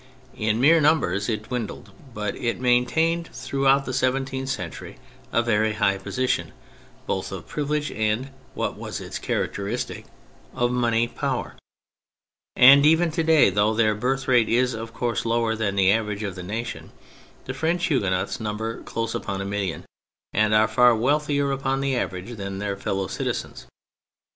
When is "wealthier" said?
20.95-21.51